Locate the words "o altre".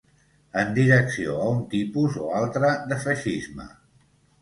2.25-2.75